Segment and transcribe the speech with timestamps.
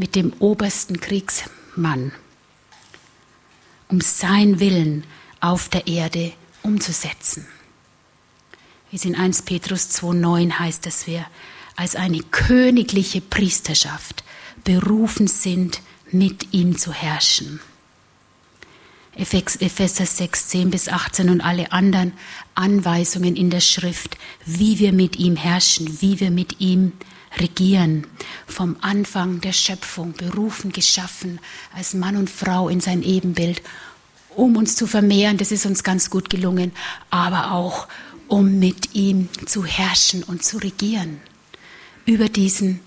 [0.00, 2.10] mit dem obersten Kriegsmann,
[3.88, 5.04] um sein Willen
[5.40, 7.46] auf der Erde umzusetzen.
[8.90, 11.26] Wie es in 1 Petrus 2.9 heißt, dass wir
[11.76, 14.24] als eine königliche Priesterschaft
[14.64, 17.60] berufen sind, mit ihm zu herrschen.
[19.16, 22.14] Epheser 6, 10 bis 18 und alle anderen
[22.54, 26.92] Anweisungen in der Schrift, wie wir mit ihm herrschen, wie wir mit ihm
[27.38, 28.06] regieren.
[28.46, 31.38] Vom Anfang der Schöpfung, berufen, geschaffen,
[31.74, 33.62] als Mann und Frau in sein Ebenbild,
[34.34, 36.72] um uns zu vermehren, das ist uns ganz gut gelungen,
[37.10, 37.88] aber auch
[38.28, 41.20] um mit ihm zu herrschen und zu regieren
[42.06, 42.80] über diesen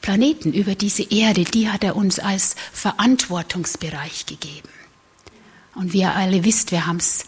[0.00, 4.68] Planeten, über diese Erde, die hat er uns als Verantwortungsbereich gegeben.
[5.74, 7.26] Und wie ihr alle wisst, wir haben es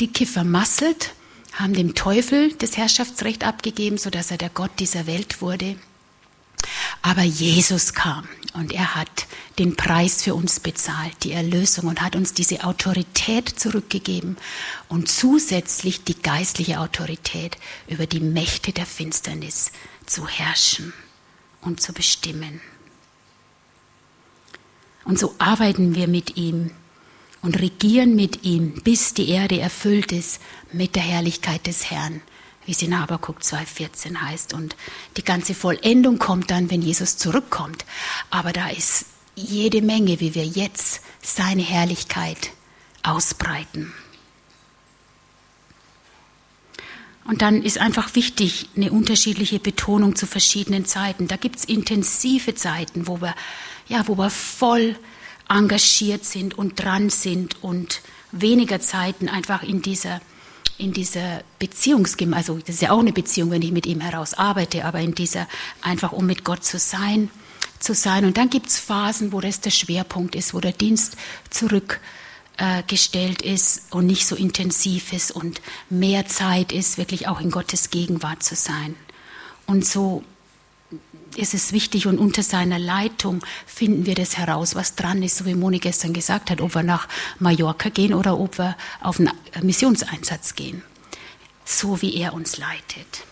[0.00, 1.14] dicke vermasselt,
[1.52, 5.76] haben dem Teufel das Herrschaftsrecht abgegeben, sodass er der Gott dieser Welt wurde.
[7.02, 9.26] Aber Jesus kam und er hat
[9.58, 14.36] den Preis für uns bezahlt, die Erlösung und hat uns diese Autorität zurückgegeben
[14.88, 17.56] und zusätzlich die geistliche Autorität
[17.88, 19.72] über die Mächte der Finsternis
[20.06, 20.92] zu herrschen
[21.60, 22.60] und zu bestimmen.
[25.04, 26.70] Und so arbeiten wir mit ihm
[27.42, 30.40] und regieren mit ihm, bis die Erde erfüllt ist
[30.72, 32.20] mit der Herrlichkeit des Herrn,
[32.66, 34.54] wie es in Habakuk 2,14 heißt.
[34.54, 34.76] Und
[35.16, 37.84] die ganze Vollendung kommt dann, wenn Jesus zurückkommt.
[38.30, 42.50] Aber da ist jede Menge, wie wir jetzt seine Herrlichkeit
[43.02, 43.92] ausbreiten.
[47.24, 51.28] Und dann ist einfach wichtig eine unterschiedliche Betonung zu verschiedenen Zeiten.
[51.28, 53.34] Da gibt es intensive Zeiten, wo wir,
[53.88, 54.96] ja, wo wir voll
[55.48, 58.00] engagiert sind und dran sind und
[58.32, 60.20] weniger Zeiten einfach in dieser,
[60.80, 64.34] in dieser Beziehungsgem, also das ist ja auch eine Beziehung, wenn ich mit ihm heraus
[64.34, 65.46] arbeite, aber in dieser
[65.82, 67.30] einfach um mit Gott zu sein,
[67.78, 68.24] zu sein.
[68.24, 71.16] Und dann gibt es Phasen, wo das der Schwerpunkt ist, wo der Dienst
[71.50, 77.50] zurückgestellt äh, ist und nicht so intensiv ist und mehr Zeit ist, wirklich auch in
[77.50, 78.96] Gottes Gegenwart zu sein.
[79.66, 80.24] Und so
[81.36, 85.46] ist es wichtig und unter seiner Leitung finden wir das heraus, was dran ist, so
[85.46, 87.08] wie Moni gestern gesagt hat, ob wir nach
[87.38, 89.30] Mallorca gehen oder ob wir auf einen
[89.62, 90.82] Missionseinsatz gehen.
[91.64, 93.24] So wie er uns leitet.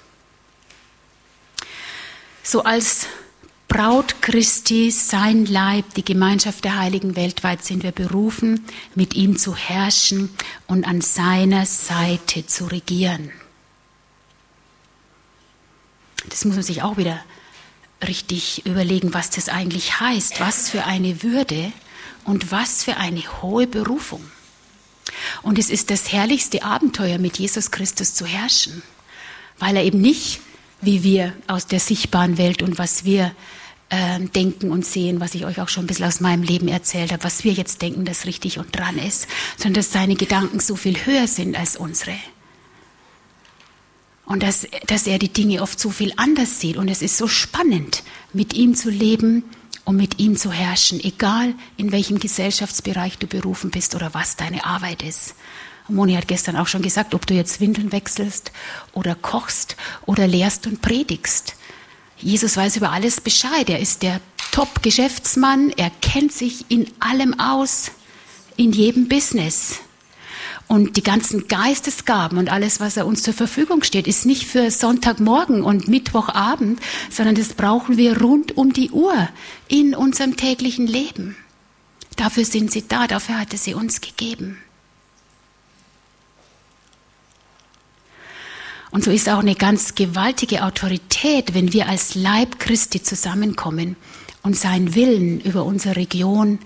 [2.42, 3.06] So als
[3.69, 9.54] Braut Christi, sein Leib, die Gemeinschaft der Heiligen weltweit sind wir berufen, mit ihm zu
[9.54, 10.30] herrschen
[10.66, 13.30] und an seiner Seite zu regieren.
[16.30, 17.20] Das muss man sich auch wieder
[18.06, 21.72] richtig überlegen, was das eigentlich heißt, was für eine Würde
[22.25, 24.22] und was für eine hohe Berufung.
[25.42, 28.82] Und es ist das herrlichste Abenteuer, mit Jesus Christus zu herrschen,
[29.59, 30.41] weil er eben nicht,
[30.81, 33.34] wie wir aus der sichtbaren Welt und was wir
[33.91, 37.10] äh, denken und sehen, was ich euch auch schon ein bisschen aus meinem Leben erzählt
[37.10, 39.26] habe, was wir jetzt denken, das richtig und dran ist,
[39.56, 42.15] sondern dass seine Gedanken so viel höher sind als unsere.
[44.28, 46.77] Und dass, dass er die Dinge oft so viel anders sieht.
[46.77, 48.03] Und es ist so spannend,
[48.34, 49.43] mit ihm zu leben
[49.87, 54.66] und mit ihm zu herrschen, egal in welchem Gesellschaftsbereich du berufen bist oder was deine
[54.66, 55.34] Arbeit ist.
[55.89, 58.53] Moni hat gestern auch schon gesagt, ob du jetzt Windeln wechselst
[58.93, 61.55] oder kochst oder lehrst und predigst.
[62.19, 63.71] Jesus weiß über alles Bescheid.
[63.71, 64.21] Er ist der
[64.53, 65.71] Top-Geschäftsmann.
[65.78, 67.93] Er kennt sich in allem aus,
[68.59, 69.81] in jedem Business.
[70.69, 74.71] Und die ganzen Geistesgaben und alles, was er uns zur Verfügung steht, ist nicht für
[74.71, 76.79] Sonntagmorgen und Mittwochabend,
[77.11, 79.28] sondern das brauchen wir rund um die Uhr
[79.67, 81.37] in unserem täglichen Leben.
[82.17, 84.59] Dafür sind sie da, dafür hat er sie uns gegeben.
[88.91, 93.97] Und so ist auch eine ganz gewaltige Autorität, wenn wir als Leib Christi zusammenkommen
[94.43, 96.59] und seinen Willen über unsere Region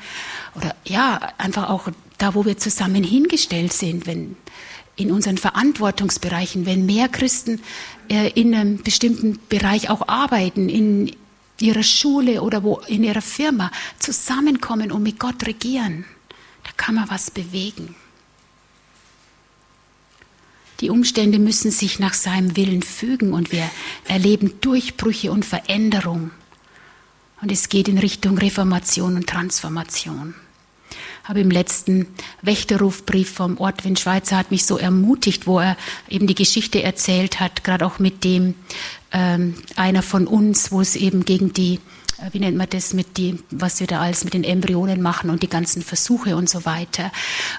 [0.55, 1.89] oder ja, einfach auch
[2.23, 4.37] da, wo wir zusammen hingestellt sind, wenn
[4.95, 7.61] in unseren Verantwortungsbereichen, wenn mehr Christen
[8.09, 11.17] äh, in einem bestimmten Bereich auch arbeiten, in
[11.61, 16.05] ihrer Schule oder wo in ihrer Firma zusammenkommen und mit Gott regieren,
[16.63, 17.97] da kann man was bewegen.
[20.81, 23.69] Die Umstände müssen sich nach seinem Willen fügen und wir
[24.07, 26.31] erleben Durchbrüche und Veränderung.
[27.41, 30.35] Und es geht in Richtung Reformation und Transformation.
[31.25, 32.07] Aber im letzten
[32.43, 35.77] Wächterrufbrief vom Ortwind Schweizer hat mich so ermutigt, wo er
[36.09, 38.55] eben die Geschichte erzählt hat, gerade auch mit dem
[39.13, 41.79] ähm, einer von uns, wo es eben gegen die
[42.31, 45.43] wie nennt man das, mit die, was wir da alles mit den Embryonen machen und
[45.43, 47.11] die ganzen Versuche und so weiter,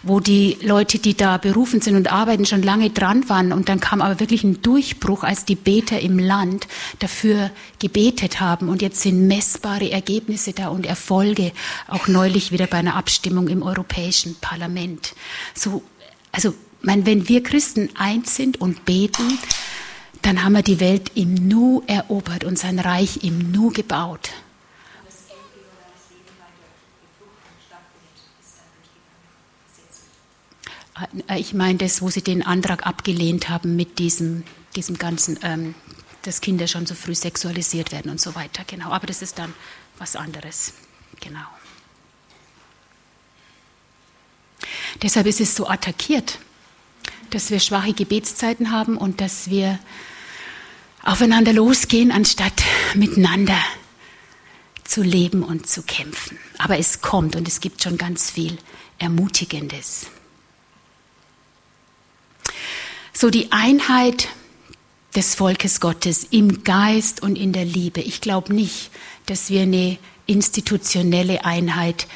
[0.03, 3.79] wo die Leute, die da berufen sind und arbeiten, schon lange dran waren und dann
[3.79, 6.67] kam aber wirklich ein Durchbruch, als die Beter im Land
[6.99, 11.51] dafür gebetet haben und jetzt sind messbare Ergebnisse da und Erfolge,
[11.87, 15.13] auch neulich wieder bei einer Abstimmung im Europäischen Parlament.
[15.53, 15.83] So,
[16.31, 19.39] also, mein, wenn wir Christen eins sind und beten,
[20.21, 24.29] dann haben wir die Welt im Nu erobert und sein Reich im Nu gebaut.
[31.35, 34.43] Ich meine das, wo sie den Antrag abgelehnt haben mit diesem,
[34.75, 35.75] diesem ganzen, ähm,
[36.21, 38.63] dass Kinder schon so früh sexualisiert werden und so weiter.
[38.67, 39.53] Genau, aber das ist dann
[39.97, 40.73] was anderes.
[41.19, 41.45] Genau.
[45.01, 46.39] Deshalb ist es so attackiert,
[47.31, 49.79] dass wir schwache Gebetszeiten haben und dass wir
[51.03, 52.63] aufeinander losgehen, anstatt
[52.93, 53.57] miteinander
[54.83, 56.37] zu leben und zu kämpfen.
[56.59, 58.57] Aber es kommt und es gibt schon ganz viel
[58.99, 60.07] Ermutigendes.
[63.15, 64.27] So die Einheit
[65.15, 68.01] des Volkes Gottes im Geist und in der Liebe.
[68.01, 68.89] Ich glaube nicht,
[69.27, 72.07] dass wir eine institutionelle Einheit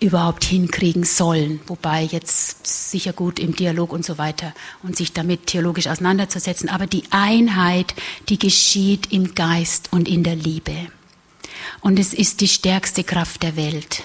[0.00, 1.60] überhaupt hinkriegen sollen.
[1.66, 6.70] Wobei jetzt sicher gut im Dialog und so weiter und sich damit theologisch auseinanderzusetzen.
[6.70, 7.94] Aber die Einheit,
[8.30, 10.74] die geschieht im Geist und in der Liebe.
[11.80, 14.04] Und es ist die stärkste Kraft der Welt.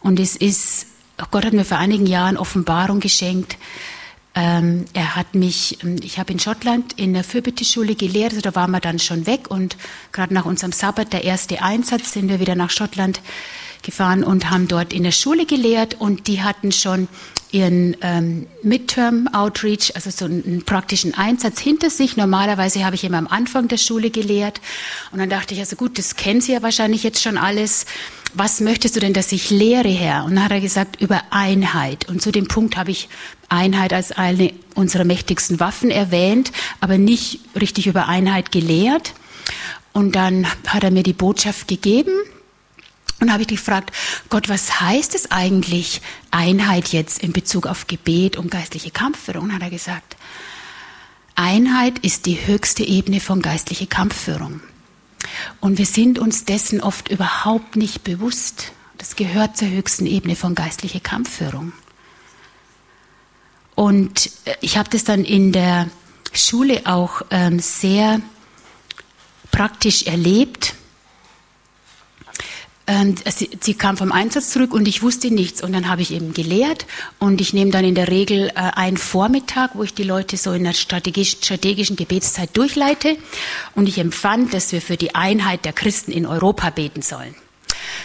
[0.00, 0.86] Und es ist,
[1.30, 3.56] Gott hat mir vor einigen Jahren Offenbarung geschenkt.
[4.40, 8.54] Ähm, er hat mich, ähm, ich habe in Schottland in der Fürbitte-Schule gelehrt, also da
[8.54, 9.76] waren wir dann schon weg und
[10.12, 13.20] gerade nach unserem Sabbat, der erste Einsatz, sind wir wieder nach Schottland
[13.82, 17.08] gefahren und haben dort in der Schule gelehrt und die hatten schon
[17.50, 22.16] ihren ähm, Midterm Outreach, also so einen praktischen Einsatz hinter sich.
[22.16, 24.60] Normalerweise habe ich immer am Anfang der Schule gelehrt
[25.10, 27.86] und dann dachte ich, also gut, das kennen Sie ja wahrscheinlich jetzt schon alles.
[28.34, 30.24] Was möchtest du denn, dass ich lehre, Herr?
[30.24, 32.08] Und dann hat er gesagt, über Einheit.
[32.08, 33.08] Und zu dem Punkt habe ich
[33.48, 39.14] Einheit als eine unserer mächtigsten Waffen erwähnt, aber nicht richtig über Einheit gelehrt.
[39.92, 42.12] Und dann hat er mir die Botschaft gegeben,
[43.20, 43.90] und habe ich gefragt,
[44.30, 46.00] Gott, was heißt es eigentlich
[46.30, 49.44] Einheit jetzt in Bezug auf Gebet und geistliche Kampfführung?
[49.44, 50.16] Und hat er gesagt,
[51.34, 54.60] Einheit ist die höchste Ebene von geistlicher Kampfführung.
[55.60, 58.72] Und wir sind uns dessen oft überhaupt nicht bewusst.
[58.98, 61.72] Das gehört zur höchsten Ebene von geistlicher Kampfführung.
[63.74, 65.88] Und äh, ich habe das dann in der
[66.32, 68.20] Schule auch ähm, sehr
[69.50, 70.74] praktisch erlebt
[73.28, 75.62] sie, sie, kam vom Einsatz zurück und ich wusste nichts.
[75.62, 76.86] Und dann habe ich eben gelehrt
[77.18, 80.52] und ich nehme dann in der Regel äh, einen Vormittag, wo ich die Leute so
[80.52, 83.16] in der strategisch, strategischen Gebetszeit durchleite.
[83.74, 87.34] Und ich empfand, dass wir für die Einheit der Christen in Europa beten sollen.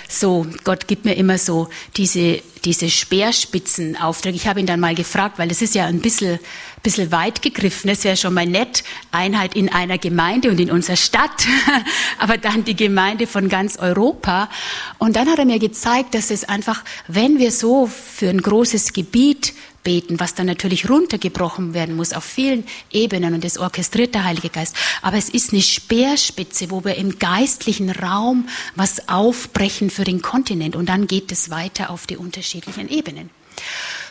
[0.07, 4.35] So, Gott gibt mir immer so diese, diese Speerspitzenaufträge.
[4.35, 6.39] Ich habe ihn dann mal gefragt, weil es ist ja ein bisschen,
[6.81, 7.89] bisschen weit gegriffen.
[7.89, 11.47] Es wäre schon mal nett, Einheit in einer Gemeinde und in unserer Stadt,
[12.19, 14.49] aber dann die Gemeinde von ganz Europa.
[14.97, 18.93] Und dann hat er mir gezeigt, dass es einfach, wenn wir so für ein großes
[18.93, 19.53] Gebiet
[19.83, 24.50] beten, was dann natürlich runtergebrochen werden muss auf vielen Ebenen und das orchestriert der Heilige
[24.50, 24.75] Geist.
[25.01, 30.75] Aber es ist eine Speerspitze, wo wir im geistlichen Raum was aufbrechen für den Kontinent
[30.75, 33.30] und dann geht es weiter auf die unterschiedlichen Ebenen.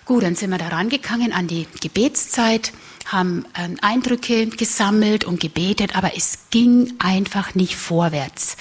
[0.04, 2.72] Gut, dann sind wir da rangegangen an die Gebetszeit,
[3.06, 8.56] haben ähm, Eindrücke gesammelt und gebetet, aber es ging einfach nicht vorwärts.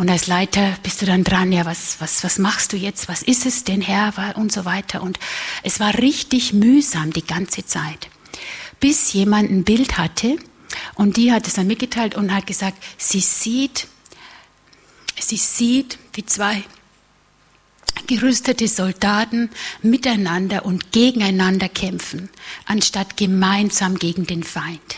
[0.00, 3.06] Und als Leiter bist du dann dran, ja, was, was, was machst du jetzt?
[3.06, 4.34] Was ist es denn, Herr?
[4.34, 5.02] Und so weiter.
[5.02, 5.18] Und
[5.62, 8.08] es war richtig mühsam die ganze Zeit.
[8.80, 10.38] Bis jemand ein Bild hatte
[10.94, 13.88] und die hat es dann mitgeteilt und hat gesagt, sie sieht,
[15.20, 16.64] sie sieht, wie zwei
[18.06, 19.50] gerüstete Soldaten
[19.82, 22.30] miteinander und gegeneinander kämpfen,
[22.64, 24.96] anstatt gemeinsam gegen den Feind.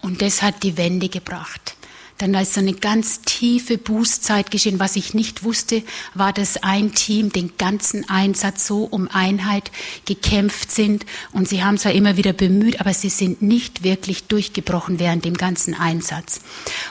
[0.00, 1.76] Und das hat die Wende gebracht.
[2.18, 4.78] Dann ist so eine ganz tiefe Bußzeit geschehen.
[4.78, 5.82] Was ich nicht wusste,
[6.14, 9.72] war, dass ein Team den ganzen Einsatz so um Einheit
[10.04, 11.06] gekämpft sind.
[11.32, 15.36] Und sie haben zwar immer wieder bemüht, aber sie sind nicht wirklich durchgebrochen während dem
[15.36, 16.40] ganzen Einsatz.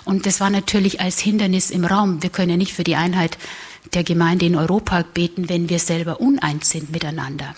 [0.03, 2.21] Und das war natürlich als Hindernis im Raum.
[2.21, 3.37] Wir können ja nicht für die Einheit
[3.93, 7.55] der Gemeinde in Europa beten, wenn wir selber uneins sind miteinander.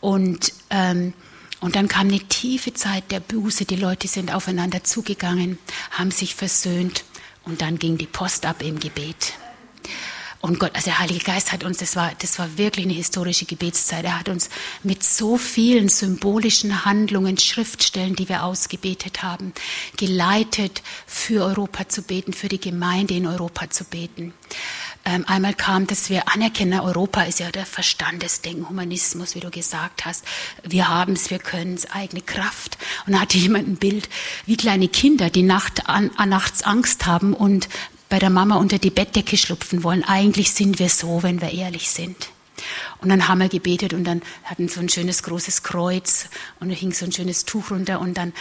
[0.00, 1.12] Und ähm,
[1.60, 3.64] und dann kam eine tiefe Zeit der Buße.
[3.64, 5.58] Die Leute sind aufeinander zugegangen,
[5.90, 7.04] haben sich versöhnt
[7.44, 9.34] und dann ging die Post ab im Gebet.
[10.42, 13.44] Und Gott, also der Heilige Geist hat uns, das war, das war wirklich eine historische
[13.44, 14.06] Gebetszeit.
[14.06, 14.48] Er hat uns
[14.82, 19.52] mit so vielen symbolischen Handlungen, Schriftstellen, die wir ausgebetet haben,
[19.98, 24.32] geleitet, für Europa zu beten, für die Gemeinde in Europa zu beten.
[25.04, 30.04] Ähm, einmal kam, dass wir anerkennen, Europa ist ja der Verstandesdenken, Humanismus, wie du gesagt
[30.04, 30.24] hast.
[30.62, 32.76] Wir haben es, wir können es, eigene Kraft.
[33.06, 34.08] Und da hatte jemand ein Bild,
[34.44, 37.68] wie kleine Kinder, die Nacht an, an nachts Angst haben und
[38.10, 40.04] bei der Mama unter die Bettdecke schlupfen wollen.
[40.04, 42.28] Eigentlich sind wir so, wenn wir ehrlich sind.
[42.98, 46.26] Und dann haben wir gebetet und dann hatten so ein schönes großes Kreuz
[46.58, 48.32] und da hing so ein schönes Tuch runter und dann äh,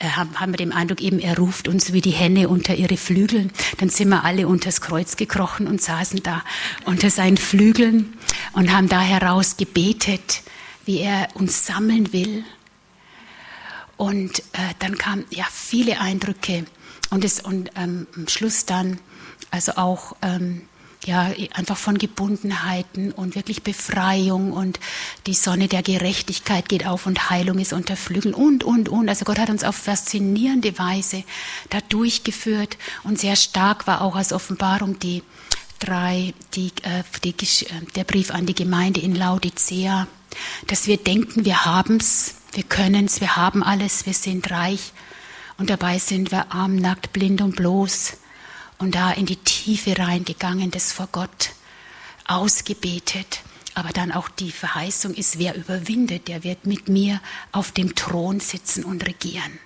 [0.00, 3.48] haben wir den Eindruck, eben er ruft uns wie die Henne unter ihre Flügel.
[3.78, 6.44] Dann sind wir alle unters Kreuz gekrochen und saßen da
[6.84, 8.16] unter seinen Flügeln
[8.52, 10.42] und haben da heraus gebetet,
[10.84, 12.44] wie er uns sammeln will.
[13.96, 16.64] Und äh, dann kamen ja viele Eindrücke
[17.10, 19.00] und, es, und ähm, am Schluss dann
[19.50, 20.67] also auch ähm,
[21.08, 24.78] ja, einfach von Gebundenheiten und wirklich Befreiung und
[25.26, 29.08] die Sonne der Gerechtigkeit geht auf und Heilung ist unter Flügeln und, und, und.
[29.08, 31.24] Also Gott hat uns auf faszinierende Weise
[31.70, 35.22] da durchgeführt und sehr stark war auch als Offenbarung die
[35.78, 37.34] drei, die, äh, die, äh,
[37.96, 40.06] der Brief an die Gemeinde in Laodicea,
[40.66, 44.92] dass wir denken, wir haben's, wir können's, wir haben alles, wir sind reich
[45.56, 48.18] und dabei sind wir arm, nackt, blind und bloß
[48.78, 51.50] und da in die Tiefe reingegangen, das vor Gott
[52.26, 53.40] ausgebetet.
[53.74, 57.20] Aber dann auch die Verheißung ist, wer überwindet, der wird mit mir
[57.52, 59.58] auf dem Thron sitzen und regieren.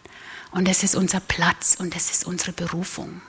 [0.50, 3.22] Und das ist unser Platz und das ist unsere Berufung.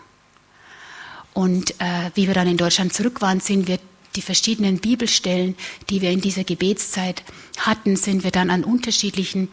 [1.34, 3.80] Und äh, wie wir dann in Deutschland zurück waren, sind wir
[4.15, 5.55] die verschiedenen Bibelstellen,
[5.89, 7.24] die wir in dieser Gebetszeit
[7.58, 9.50] hatten, sind wir dann an unterschiedlichen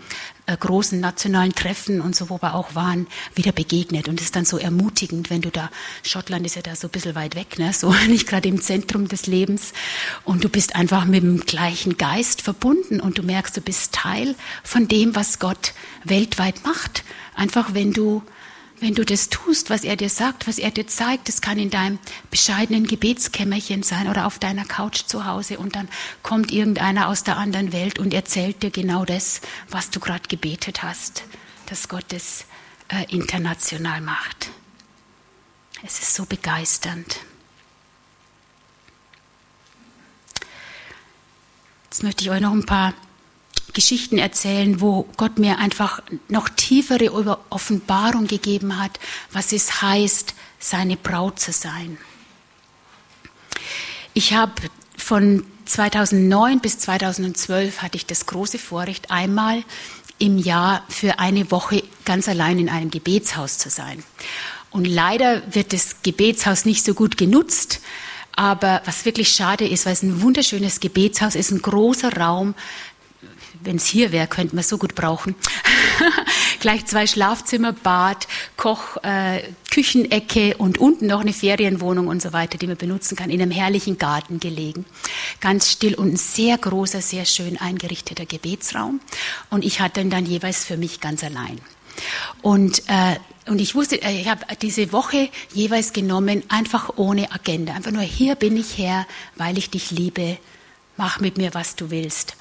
[0.46, 4.08] äh, großen nationalen Treffen und so, wo wir auch waren, wieder begegnet.
[4.08, 5.70] Und es ist dann so ermutigend, wenn du da,
[6.02, 7.72] Schottland ist ja da so ein bisschen weit weg, ne?
[7.72, 9.72] so nicht gerade im Zentrum des Lebens.
[10.24, 14.34] Und du bist einfach mit dem gleichen Geist verbunden und du merkst, du bist Teil
[14.64, 15.72] von dem, was Gott
[16.04, 17.04] weltweit macht.
[17.34, 18.22] Einfach wenn du
[18.80, 21.70] wenn du das tust, was er dir sagt, was er dir zeigt, das kann in
[21.70, 21.98] deinem
[22.30, 25.88] bescheidenen Gebetskämmerchen sein oder auf deiner Couch zu Hause und dann
[26.22, 30.82] kommt irgendeiner aus der anderen Welt und erzählt dir genau das, was du gerade gebetet
[30.82, 31.24] hast,
[31.66, 32.46] dass Gott es
[32.88, 34.50] äh, international macht.
[35.82, 37.20] Es ist so begeisternd.
[41.84, 42.94] Jetzt möchte ich euch noch ein paar
[43.72, 48.98] Geschichten erzählen, wo Gott mir einfach noch tiefere Offenbarung gegeben hat,
[49.32, 51.98] was es heißt, seine Braut zu sein.
[54.14, 54.52] Ich habe
[54.96, 59.64] von 2009 bis 2012 hatte ich das große Vorrecht, einmal
[60.18, 64.04] im Jahr für eine Woche ganz allein in einem Gebetshaus zu sein.
[64.70, 67.80] Und leider wird das Gebetshaus nicht so gut genutzt.
[68.36, 72.54] Aber was wirklich schade ist, weil es ein wunderschönes Gebetshaus ist, ein großer Raum
[73.62, 75.34] wenn es hier wäre, könnte man so gut brauchen.
[76.60, 78.26] Gleich zwei Schlafzimmer, Bad,
[78.56, 83.30] Koch, äh, Küchenecke und unten noch eine Ferienwohnung und so weiter, die man benutzen kann,
[83.30, 84.84] in einem herrlichen Garten gelegen.
[85.40, 89.00] Ganz still und ein sehr großer, sehr schön eingerichteter Gebetsraum.
[89.50, 91.60] Und ich hatte ihn dann jeweils für mich ganz allein.
[92.42, 93.16] Und, äh,
[93.46, 97.74] und ich wusste, äh, ich habe diese Woche jeweils genommen, einfach ohne Agenda.
[97.74, 100.38] Einfach nur, hier bin ich her, weil ich dich liebe.
[100.96, 102.36] Mach mit mir, was du willst.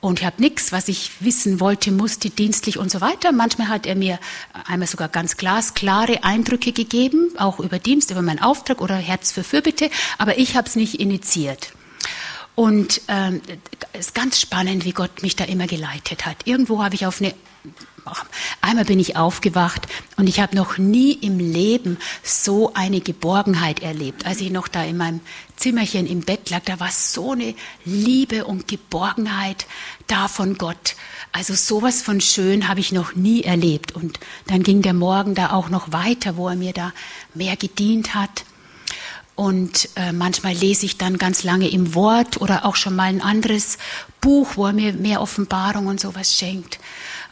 [0.00, 3.32] Und ich habe nichts, was ich wissen wollte, musste, dienstlich und so weiter.
[3.32, 4.18] Manchmal hat er mir
[4.66, 9.44] einmal sogar ganz glasklare Eindrücke gegeben, auch über Dienst, über meinen Auftrag oder Herz für
[9.44, 11.72] Fürbitte, aber ich habe es nicht initiiert.
[12.54, 13.42] Und ähm,
[13.92, 16.46] es ist ganz spannend, wie Gott mich da immer geleitet hat.
[16.46, 17.34] Irgendwo habe ich auf eine
[18.60, 24.26] Einmal bin ich aufgewacht und ich habe noch nie im Leben so eine Geborgenheit erlebt.
[24.26, 25.20] Als ich noch da in meinem
[25.56, 27.54] Zimmerchen im Bett lag, da war so eine
[27.84, 29.66] Liebe und Geborgenheit
[30.06, 30.96] da von Gott.
[31.32, 33.92] Also sowas von schön habe ich noch nie erlebt.
[33.92, 36.92] Und dann ging der Morgen da auch noch weiter, wo er mir da
[37.34, 38.44] mehr gedient hat.
[39.40, 43.22] Und äh, manchmal lese ich dann ganz lange im Wort oder auch schon mal ein
[43.22, 43.78] anderes
[44.20, 46.78] Buch, wo er mir mehr Offenbarung und sowas schenkt.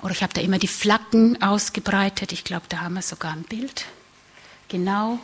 [0.03, 2.33] Oder ich habe da immer die Flaggen ausgebreitet.
[2.33, 3.87] Ich glaube, da haben wir sogar ein Bild.
[4.69, 5.19] Genau.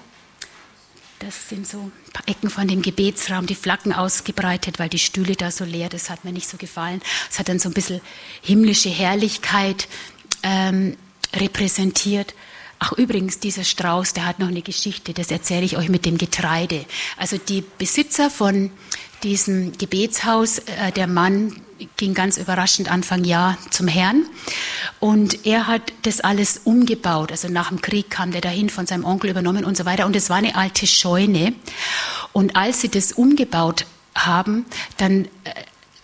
[1.20, 5.36] Das sind so ein paar Ecken von dem Gebetsraum, die Flaggen ausgebreitet, weil die Stühle
[5.36, 7.00] da so leer, das hat mir nicht so gefallen.
[7.30, 8.00] Es hat dann so ein bisschen
[8.42, 9.88] himmlische Herrlichkeit
[10.42, 10.96] ähm,
[11.34, 12.34] repräsentiert.
[12.78, 16.18] Ach übrigens, dieser Strauß, der hat noch eine Geschichte, das erzähle ich euch mit dem
[16.18, 16.84] Getreide.
[17.16, 18.70] Also die Besitzer von
[19.22, 21.63] diesem Gebetshaus, äh, der Mann
[21.96, 24.26] ging ganz überraschend Anfang Jahr zum Herrn.
[25.00, 27.30] Und er hat das alles umgebaut.
[27.30, 30.06] Also nach dem Krieg kam der dahin von seinem Onkel übernommen und so weiter.
[30.06, 31.54] Und es war eine alte Scheune.
[32.32, 34.64] Und als sie das umgebaut haben,
[34.96, 35.50] dann äh,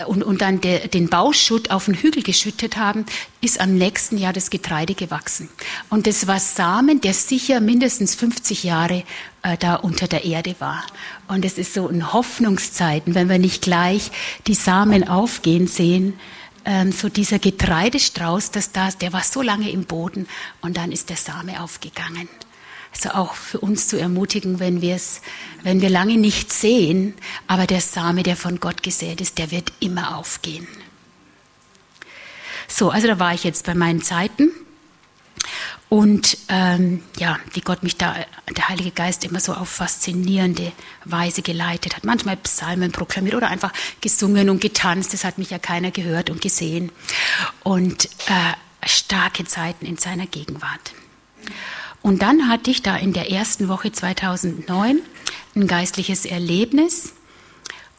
[0.06, 3.06] und, und dann der, den Bauschutt auf den Hügel geschüttet haben,
[3.40, 5.48] ist am nächsten Jahr das Getreide gewachsen.
[5.88, 9.04] Und das war Samen, der sicher mindestens 50 Jahre
[9.42, 10.84] äh, da unter der Erde war.
[11.28, 14.10] Und es ist so in Hoffnungszeiten, wenn wir nicht gleich
[14.46, 16.18] die Samen aufgehen sehen,
[16.64, 20.26] ähm, so dieser Getreidestrauß, das da, der war so lange im Boden
[20.60, 22.28] und dann ist der Same aufgegangen.
[22.92, 24.98] Also auch für uns zu ermutigen, wenn wir
[25.62, 27.14] wenn wir lange nicht sehen,
[27.46, 30.66] aber der Same, der von Gott gesät ist, der wird immer aufgehen.
[32.66, 34.50] So, also da war ich jetzt bei meinen Zeiten.
[35.88, 38.14] Und ähm, ja, wie Gott mich da,
[38.56, 40.70] der Heilige Geist immer so auf faszinierende
[41.04, 42.04] Weise geleitet hat.
[42.04, 45.12] Manchmal Psalmen proklamiert oder einfach gesungen und getanzt.
[45.12, 46.92] Das hat mich ja keiner gehört und gesehen.
[47.64, 50.92] Und äh, starke Zeiten in seiner Gegenwart.
[52.02, 55.00] Und dann hatte ich da in der ersten Woche 2009
[55.54, 57.14] ein geistliches Erlebnis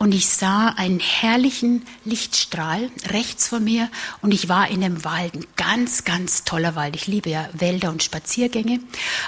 [0.02, 3.88] und ich sah einen herrlichen Lichtstrahl rechts von mir
[4.24, 6.96] und ich war in einem Wald, ein ganz, ganz toller Wald.
[6.96, 8.80] Ich liebe ja Wälder und Spaziergänge.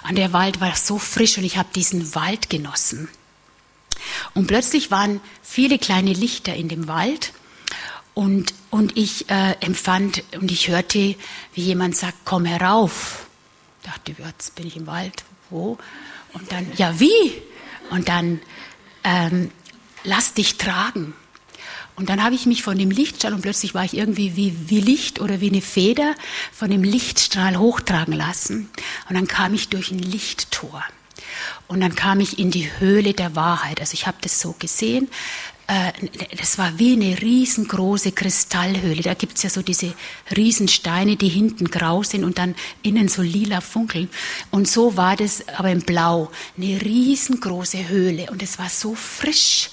[0.10, 3.08] Und der Wald war so frisch und ich habe diesen Wald genossen.
[4.34, 7.34] Und plötzlich waren viele kleine Lichter in dem Wald
[8.15, 11.15] und, und ich äh, empfand und ich hörte,
[11.53, 13.23] wie jemand sagt, komm herauf
[13.84, 15.78] dachte, jetzt bin ich im Wald, wo?
[16.34, 17.42] Und dann, ja, wie?
[17.90, 18.42] Und dann,
[19.04, 19.52] ähm,
[20.04, 21.13] lass dich tragen.
[21.96, 24.80] Und dann habe ich mich von dem Lichtstrahl und plötzlich war ich irgendwie wie, wie
[24.80, 26.16] Licht oder wie eine Feder
[26.52, 28.70] von dem Lichtstrahl hochtragen lassen.
[29.10, 30.84] Und dann kam ich durch ein Lichttor.
[31.68, 33.80] Und dann kam ich in die Höhle der Wahrheit.
[33.80, 35.08] Also ich habe das so gesehen,
[36.38, 39.01] das war wie eine riesengroße Kristallhöhle.
[39.01, 39.93] Da gibt es ja so diese
[40.36, 44.10] Riesensteine, die hinten grau sind und dann innen so lila funkeln.
[44.51, 46.29] Und so war das aber in Blau.
[46.58, 48.29] Eine riesengroße Höhle.
[48.29, 49.70] Und es war so frisch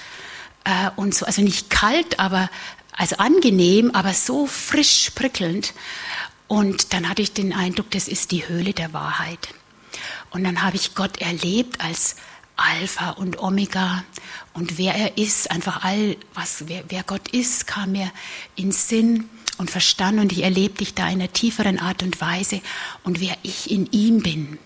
[0.64, 2.50] äh, und so, also nicht kalt, aber
[2.92, 5.74] also angenehm, aber so frisch prickelnd.
[6.46, 9.48] Und dann hatte ich den Eindruck, das ist die Höhle der Wahrheit.
[10.30, 12.16] Und dann habe ich Gott erlebt als
[12.56, 14.04] Alpha und Omega
[14.60, 18.12] und wer er ist, einfach all, was, wer, wer Gott ist, kam mir
[18.56, 22.60] in Sinn und Verstand und ich erlebte dich da in einer tieferen Art und Weise
[23.02, 24.58] und wer ich in ihm bin.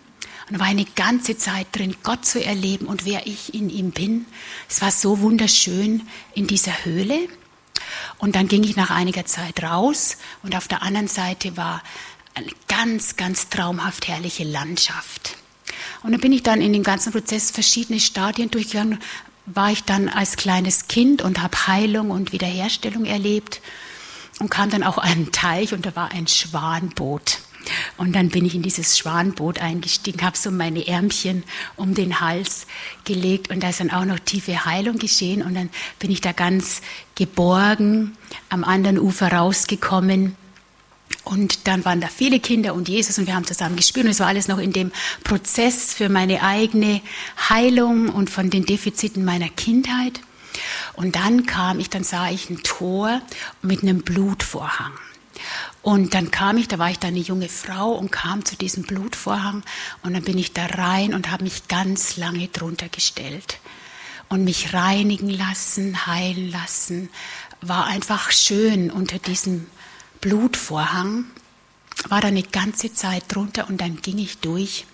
[0.51, 4.27] Und war eine ganze Zeit drin, Gott zu erleben und wer ich in ihm bin.
[4.69, 6.03] Es war so wunderschön
[6.35, 7.29] in dieser Höhle.
[8.19, 11.85] Und dann ging ich nach einiger Zeit raus und auf der anderen Seite war
[12.35, 15.37] eine ganz, ganz traumhaft herrliche Landschaft.
[16.03, 18.99] Und dann bin ich dann in dem ganzen Prozess verschiedene Stadien durchgegangen,
[19.47, 23.61] war ich dann als kleines Kind und habe Heilung und Wiederherstellung erlebt
[24.41, 27.39] und kam dann auch an einen Teich und da war ein Schwanboot.
[27.97, 31.45] Und dann bin ich in dieses Schwanboot eingestiegen, habe so meine Ärmchen
[31.77, 32.67] um den Hals
[33.05, 36.33] gelegt und da ist dann auch noch tiefe Heilung geschehen und dann bin ich da
[36.33, 36.83] ganz
[37.15, 38.17] geborgen
[38.51, 40.37] am anderen Ufer rausgekommen
[41.25, 44.21] und dann waren da viele Kinder und Jesus und wir haben zusammen gespielt und es
[44.21, 44.93] war alles noch in dem
[45.25, 47.01] Prozess für meine eigene
[47.49, 50.21] Heilung und von den Defiziten meiner Kindheit.
[50.93, 53.23] Und dann kam ich, dann sah ich ein Tor
[53.63, 54.93] mit einem Blutvorhang.
[55.83, 58.85] Und dann kam ich, da war ich da eine junge Frau und kam zu diesem
[58.85, 59.63] Blutvorhang
[60.03, 63.59] und dann bin ich da rein und habe mich ganz lange drunter gestellt
[64.29, 67.11] und mich reinigen lassen, heilen lassen.
[67.61, 69.67] War einfach schön unter diesem
[70.25, 71.27] Blutvorhang,
[72.09, 74.87] war da eine ganze Zeit drunter und dann ging ich durch.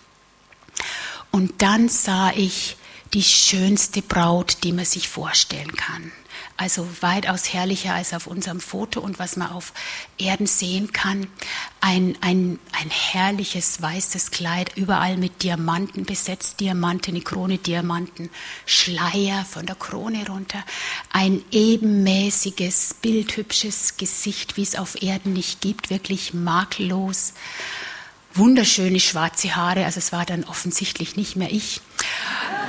[1.31, 2.77] Und dann sah ich
[3.15, 6.13] die schönste Braut, die man sich vorstellen kann
[6.61, 9.73] also weitaus herrlicher als auf unserem Foto und was man auf
[10.19, 11.27] Erden sehen kann.
[11.81, 18.29] Ein, ein, ein herrliches weißes Kleid, überall mit Diamanten besetzt, Diamanten, eine Krone, Diamanten,
[18.67, 20.63] Schleier von der Krone runter.
[21.11, 27.33] Ein ebenmäßiges, bildhübsches Gesicht, wie es auf Erden nicht gibt, wirklich makellos.
[28.35, 31.81] Wunderschöne schwarze Haare, also es war dann offensichtlich nicht mehr ich.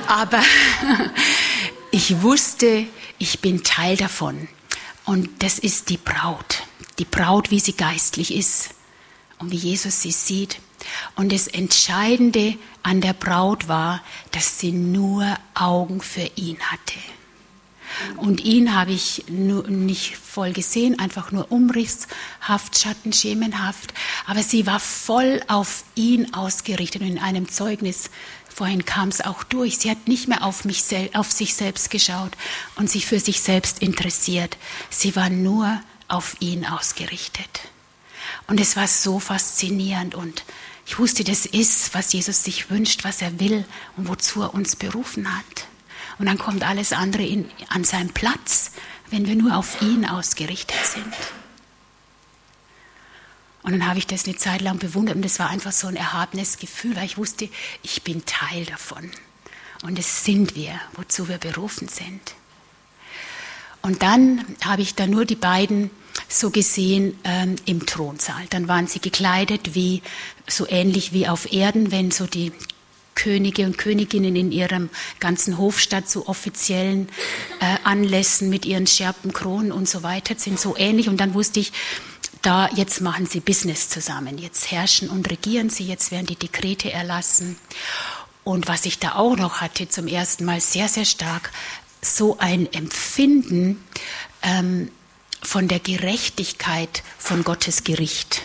[0.08, 0.42] Aber
[1.90, 2.86] ich wusste,
[3.18, 4.48] ich bin Teil davon.
[5.04, 6.62] Und das ist die Braut.
[6.98, 8.70] Die Braut, wie sie geistlich ist
[9.38, 10.60] und wie Jesus sie sieht.
[11.16, 16.98] Und das Entscheidende an der Braut war, dass sie nur Augen für ihn hatte.
[18.16, 23.94] Und ihn habe ich nur nicht voll gesehen, einfach nur umrisshaft, schattenschemenhaft.
[24.26, 27.02] Aber sie war voll auf ihn ausgerichtet.
[27.02, 28.10] Und in einem Zeugnis
[28.54, 29.78] Vorhin kam es auch durch.
[29.78, 32.32] Sie hat nicht mehr auf, mich, auf sich selbst geschaut
[32.76, 34.58] und sich für sich selbst interessiert.
[34.90, 37.62] Sie war nur auf ihn ausgerichtet.
[38.46, 40.44] Und es war so faszinierend und
[40.86, 43.64] ich wusste, das ist, was Jesus sich wünscht, was er will
[43.96, 45.66] und wozu er uns berufen hat.
[46.22, 48.70] Und dann kommt alles andere in, an seinen Platz,
[49.10, 51.12] wenn wir nur auf ihn ausgerichtet sind.
[53.64, 55.96] Und dann habe ich das eine Zeit lang bewundert und das war einfach so ein
[55.96, 57.48] erhabenes Gefühl, weil ich wusste,
[57.82, 59.10] ich bin Teil davon.
[59.82, 62.20] Und es sind wir, wozu wir berufen sind.
[63.80, 65.90] Und dann habe ich da nur die beiden
[66.28, 68.46] so gesehen ähm, im Thronsaal.
[68.48, 70.02] Dann waren sie gekleidet wie
[70.46, 72.52] so ähnlich wie auf Erden, wenn so die
[73.14, 77.08] Könige und Königinnen in ihrem ganzen Hofstadt zu offiziellen
[77.60, 81.08] äh, Anlässen mit ihren Scherpen, Kronen und so weiter sind so ähnlich.
[81.08, 81.72] Und dann wusste ich,
[82.42, 86.92] da jetzt machen sie Business zusammen, jetzt herrschen und regieren sie, jetzt werden die Dekrete
[86.92, 87.56] erlassen.
[88.44, 91.52] Und was ich da auch noch hatte, zum ersten Mal sehr, sehr stark,
[92.00, 93.82] so ein Empfinden
[94.42, 94.90] ähm,
[95.40, 98.42] von der Gerechtigkeit von Gottes Gericht.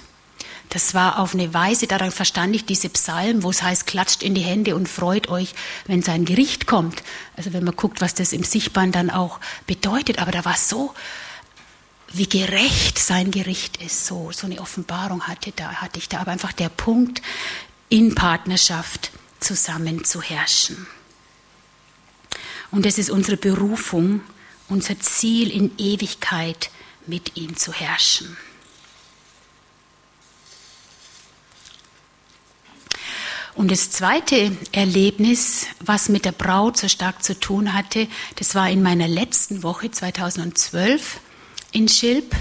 [0.69, 4.35] Das war auf eine Weise, daran verstand ich diese Psalmen, wo es heißt, klatscht in
[4.35, 7.03] die Hände und freut euch, wenn sein Gericht kommt.
[7.37, 10.19] Also wenn man guckt, was das im Sichtbaren dann auch bedeutet.
[10.19, 10.93] Aber da war so,
[12.11, 14.05] wie gerecht sein Gericht ist.
[14.05, 16.19] So, so eine Offenbarung hatte, da, hatte ich da.
[16.19, 17.21] Aber einfach der Punkt,
[17.89, 20.87] in Partnerschaft zusammen zu herrschen.
[22.71, 24.21] Und es ist unsere Berufung,
[24.67, 26.69] unser Ziel in Ewigkeit
[27.05, 28.35] mit ihm zu herrschen.
[33.57, 38.69] Und das zweite Erlebnis, was mit der Braut so stark zu tun hatte, das war
[38.69, 41.19] in meiner letzten Woche 2012
[41.71, 42.35] in Schilp.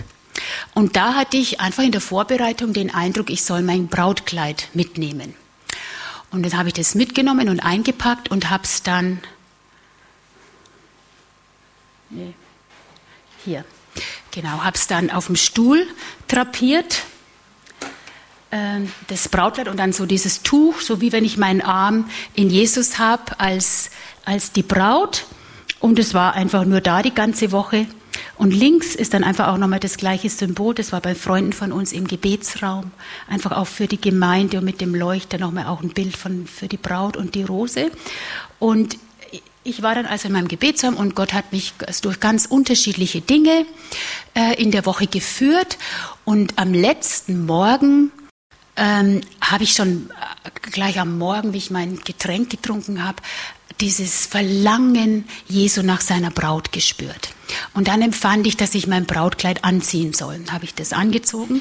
[0.75, 5.35] Und da hatte ich einfach in der Vorbereitung den Eindruck, ich soll mein Brautkleid mitnehmen.
[6.31, 9.23] Und dann habe ich das mitgenommen und eingepackt und habe es dann
[13.43, 13.65] hier,
[14.33, 15.87] genau, habe es dann auf dem Stuhl
[16.29, 17.16] drapiert ähm,
[19.09, 22.99] das Brautkleid und dann so dieses Tuch, so wie wenn ich meinen Arm in Jesus
[22.99, 23.91] habe als,
[24.25, 25.25] als die Braut.
[25.81, 27.87] Und es war einfach nur da die ganze Woche.
[28.39, 31.73] Und links ist dann einfach auch nochmal das gleiche Symbol, das war bei Freunden von
[31.73, 32.91] uns im Gebetsraum,
[33.29, 36.69] einfach auch für die Gemeinde und mit dem Leuchter nochmal auch ein Bild von, für
[36.69, 37.91] die Braut und die Rose.
[38.59, 38.99] Und
[39.65, 43.67] ich war dann also in meinem Gebetsraum und Gott hat mich durch ganz unterschiedliche Dinge
[44.35, 45.77] äh, in der Woche geführt.
[46.25, 48.13] Und am letzten Morgen
[48.77, 50.11] ähm, habe ich schon
[50.45, 53.23] äh, gleich am Morgen, wie ich mein Getränk getrunken habe,
[53.81, 57.31] dieses Verlangen Jesu nach seiner Braut gespürt.
[57.75, 60.41] Und dann empfand ich, dass ich mein Brautkleid anziehen soll.
[60.51, 61.61] Habe ich das angezogen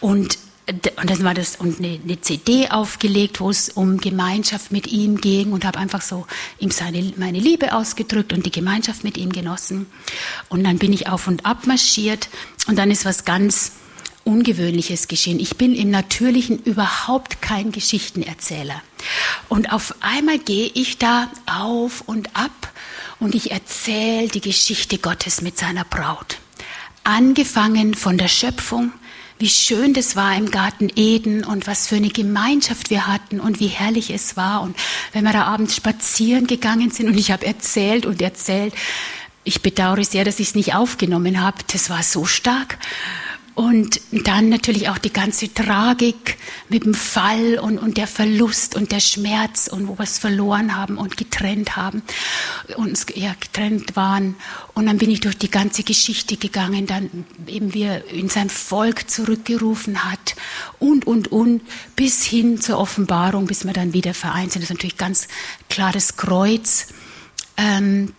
[0.00, 4.86] und und das war das und eine, eine, CD aufgelegt, wo es um Gemeinschaft mit
[4.86, 6.26] ihm ging und habe einfach so
[6.58, 9.84] ihm seine meine Liebe ausgedrückt und die Gemeinschaft mit ihm genossen.
[10.48, 12.30] Und dann bin ich auf und ab marschiert
[12.66, 13.72] und dann ist was ganz
[14.24, 15.38] Ungewöhnliches geschehen.
[15.38, 18.82] Ich bin im Natürlichen überhaupt kein Geschichtenerzähler.
[19.48, 22.72] Und auf einmal gehe ich da auf und ab
[23.20, 26.38] und ich erzähle die Geschichte Gottes mit seiner Braut.
[27.04, 28.92] Angefangen von der Schöpfung,
[29.38, 33.60] wie schön das war im Garten Eden und was für eine Gemeinschaft wir hatten und
[33.60, 34.62] wie herrlich es war.
[34.62, 34.76] Und
[35.12, 38.72] wenn wir da abends spazieren gegangen sind und ich habe erzählt und erzählt,
[39.42, 41.58] ich bedauere sehr, dass ich es nicht aufgenommen habe.
[41.70, 42.78] Das war so stark.
[43.54, 46.38] Und dann natürlich auch die ganze Tragik
[46.68, 50.76] mit dem Fall und, und der Verlust und der Schmerz und wo wir es verloren
[50.76, 52.02] haben und getrennt haben,
[52.76, 54.34] uns ja, getrennt waren.
[54.74, 58.50] Und dann bin ich durch die ganze Geschichte gegangen, dann eben wie er in sein
[58.50, 60.34] Volk zurückgerufen hat
[60.80, 61.62] und, und, und,
[61.94, 64.62] bis hin zur Offenbarung, bis wir dann wieder vereint sind.
[64.62, 65.28] Das ist natürlich ganz
[65.68, 66.88] klares Kreuz.
[67.56, 68.14] Ähm,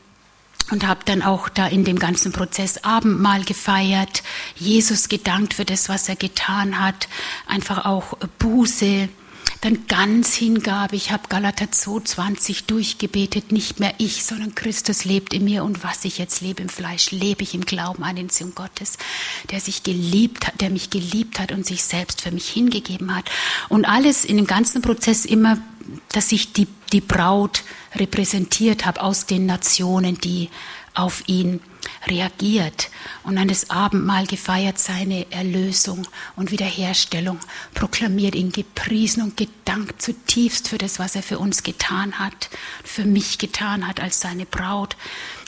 [0.72, 4.24] und habe dann auch da in dem ganzen Prozess Abendmahl gefeiert,
[4.56, 7.08] Jesus gedankt für das, was er getan hat,
[7.48, 9.10] einfach auch Buße,
[9.62, 10.96] dann ganz Hingabe.
[10.96, 16.06] Ich habe Galater 2,20 durchgebetet, nicht mehr ich, sondern Christus lebt in mir und was
[16.06, 18.98] ich jetzt lebe im Fleisch, lebe ich im Glauben an den Sohn Gottes,
[19.52, 23.26] der sich geliebt hat, der mich geliebt hat und sich selbst für mich hingegeben hat.
[23.70, 25.58] Und alles in dem ganzen Prozess immer,
[26.12, 27.64] dass ich die, die Braut
[27.96, 30.50] repräsentiert habe aus den Nationen, die
[30.94, 31.60] auf ihn
[32.08, 32.90] reagiert
[33.24, 37.40] und an das Abendmahl gefeiert seine Erlösung und Wiederherstellung,
[37.74, 42.50] proklamiert ihn gepriesen und gedankt zutiefst für das, was er für uns getan hat,
[42.84, 44.96] für mich getan hat als seine Braut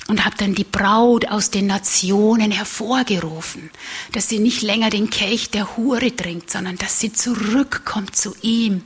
[0.08, 3.70] und habe dann die Braut aus den Nationen hervorgerufen,
[4.13, 8.84] dass sie nicht länger den Kelch der Hure trinkt, sondern dass sie zurückkommt zu ihm.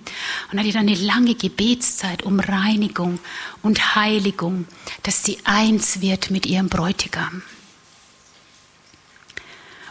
[0.51, 3.19] Und hatte dann eine lange Gebetszeit um Reinigung
[3.62, 4.65] und Heiligung,
[5.03, 7.43] dass sie eins wird mit ihrem Bräutigam.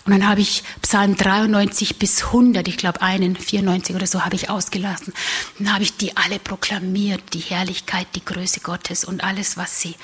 [0.05, 4.35] Und dann habe ich Psalm 93 bis 100, ich glaube einen, 94 oder so, habe
[4.35, 5.13] ich ausgelassen.
[5.59, 9.95] Dann habe ich die alle proklamiert, die Herrlichkeit, die Größe Gottes und alles, was sie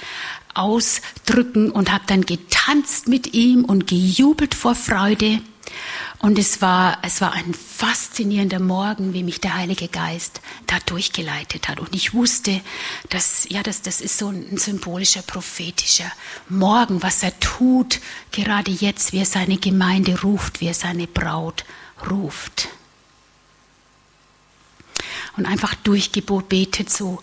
[0.56, 5.40] ausdrücken und habe dann getanzt mit ihm und gejubelt vor Freude.
[6.18, 11.68] Und es war, es war ein faszinierender Morgen, wie mich der Heilige Geist da durchgeleitet
[11.68, 11.78] hat.
[11.78, 12.60] Und ich wusste,
[13.10, 16.10] dass, ja, das, das ist so ein symbolischer, prophetischer
[16.48, 18.00] Morgen, was er tut,
[18.32, 21.64] gerade jetzt, wie er seine Gemeinde ruft, wie er seine Braut
[22.10, 22.68] ruft.
[25.36, 27.20] Und einfach durchgebetet so,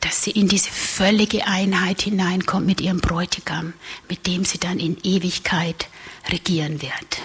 [0.00, 3.72] dass sie in diese völlige Einheit hineinkommt mit ihrem Bräutigam,
[4.08, 5.88] mit dem sie dann in Ewigkeit
[6.30, 7.20] regieren wird.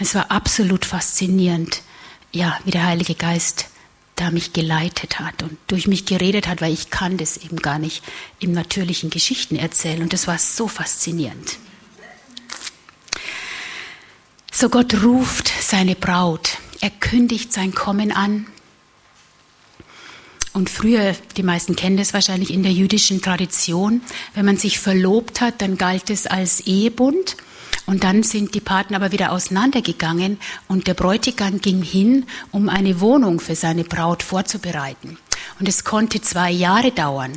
[0.00, 1.82] Es war absolut faszinierend,
[2.32, 3.66] ja, wie der Heilige Geist
[4.18, 7.78] da mich geleitet hat und durch mich geredet hat, weil ich kann das eben gar
[7.78, 8.02] nicht
[8.40, 11.58] im natürlichen Geschichten erzählen und das war so faszinierend.
[14.52, 18.46] So Gott ruft seine Braut, er kündigt sein Kommen an.
[20.52, 24.00] Und früher, die meisten kennen das wahrscheinlich in der jüdischen Tradition,
[24.34, 27.36] wenn man sich verlobt hat, dann galt es als Ehebund
[27.86, 33.00] und dann sind die Partner aber wieder auseinandergegangen und der Bräutigam ging hin, um eine
[33.00, 35.16] Wohnung für seine Braut vorzubereiten.
[35.58, 37.32] Und es konnte zwei Jahre dauern.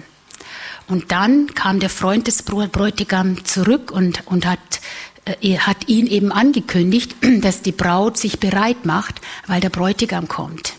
[0.87, 4.59] Und dann kam der Freund des Bräutigams zurück und, und hat,
[5.23, 10.73] äh, hat ihn eben angekündigt, dass die Braut sich bereit macht, weil der Bräutigam kommt.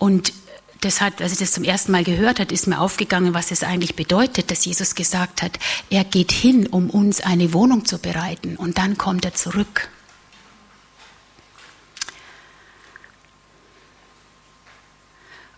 [0.00, 0.32] Und
[0.80, 3.62] das hat, als ich das zum ersten Mal gehört hat, ist mir aufgegangen, was es
[3.62, 5.58] eigentlich bedeutet, dass Jesus gesagt hat,
[5.90, 9.88] er geht hin, um uns eine Wohnung zu bereiten und dann kommt er zurück.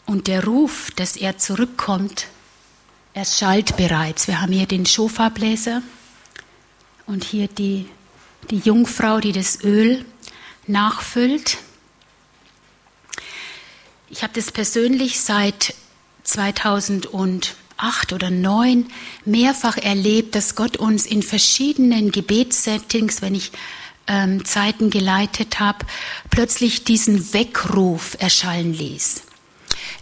[0.07, 2.27] Und der Ruf, dass er zurückkommt,
[3.15, 4.27] er schallt bereits.
[4.27, 5.83] Wir haben hier den Schofarbläser
[7.07, 7.89] und hier die,
[8.51, 10.05] die Jungfrau, die das Öl
[10.67, 11.59] nachfüllt.
[14.13, 15.75] Ich habe das persönlich seit
[16.25, 18.89] 2008 oder 2009
[19.25, 23.53] mehrfach erlebt, dass Gott uns in verschiedenen Gebetssettings, wenn ich
[24.07, 25.87] ähm, Zeiten geleitet habe,
[26.29, 29.23] plötzlich diesen Weckruf erschallen ließ.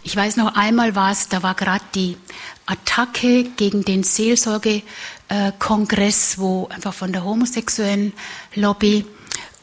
[0.03, 2.17] Ich weiß noch einmal war es, da war gerade die
[2.65, 8.11] Attacke gegen den Seelsorgekongress, wo einfach von der homosexuellen
[8.55, 9.05] Lobby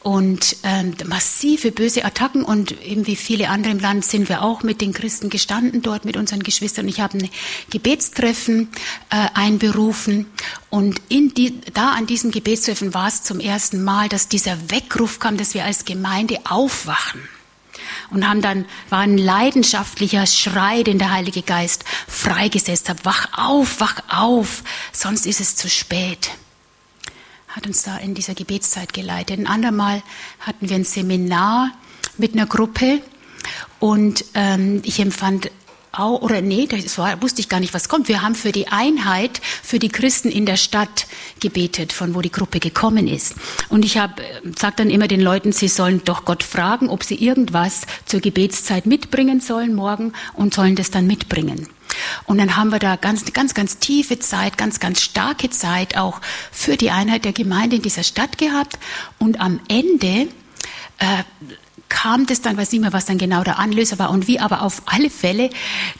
[0.09, 4.63] und ähm, massive böse Attacken und eben wie viele andere im Land sind wir auch
[4.63, 6.87] mit den Christen gestanden dort mit unseren Geschwistern.
[6.87, 7.29] Ich habe ein
[7.69, 8.69] Gebetstreffen
[9.11, 10.25] äh, einberufen.
[10.71, 15.19] Und in die, da an diesem Gebetstreffen war es zum ersten Mal, dass dieser Weckruf
[15.19, 17.21] kam, dass wir als Gemeinde aufwachen
[18.09, 23.79] und haben dann war ein leidenschaftlicher Schrei, den der Heilige Geist freigesetzt hat: Wach auf,
[23.79, 26.31] wach auf, sonst ist es zu spät
[27.49, 29.39] hat uns da in dieser Gebetszeit geleitet.
[29.39, 30.01] Ein andermal
[30.39, 31.71] hatten wir ein Seminar
[32.17, 33.01] mit einer Gruppe
[33.79, 35.51] und ähm, ich empfand
[35.99, 38.07] auch, oder nee, das war, wusste ich gar nicht, was kommt.
[38.07, 41.07] Wir haben für die Einheit, für die Christen in der Stadt
[41.39, 43.35] gebetet, von wo die Gruppe gekommen ist.
[43.69, 47.03] Und ich habe, äh, sage dann immer den Leuten, sie sollen doch Gott fragen, ob
[47.03, 51.67] sie irgendwas zur Gebetszeit mitbringen sollen morgen und sollen das dann mitbringen.
[52.25, 56.21] Und dann haben wir da ganz, ganz, ganz tiefe Zeit, ganz, ganz starke Zeit auch
[56.51, 58.77] für die Einheit der Gemeinde in dieser Stadt gehabt.
[59.17, 60.27] Und am Ende
[60.99, 61.23] äh,
[61.89, 64.61] kam das dann, weiß nicht mehr, was dann genau der Anlöser war und wie, aber
[64.61, 65.49] auf alle Fälle,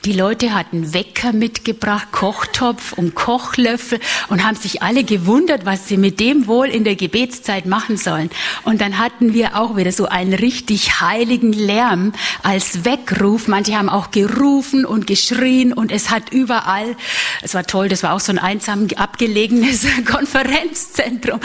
[0.06, 4.00] die Leute hatten Wecker mitgebracht, Kochtopf und Kochlöffel
[4.30, 8.30] und haben sich alle gewundert, was sie mit dem wohl in der Gebetszeit machen sollen.
[8.64, 13.48] Und dann hatten wir auch wieder so einen richtig heiligen Lärm als Weckruf.
[13.48, 16.96] Manche haben auch gerufen und geschrien und es hat überall,
[17.42, 21.40] es war toll, das war auch so ein einsam abgelegenes Konferenzzentrum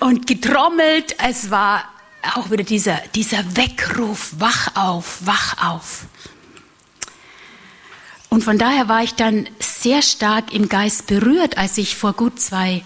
[0.00, 1.16] und getrommelt.
[1.22, 1.84] Es war
[2.36, 6.06] auch wieder dieser, dieser Weckruf, wach auf, wach auf.
[8.30, 12.38] Und von daher war ich dann sehr stark im Geist berührt, als ich vor gut
[12.40, 12.82] zwei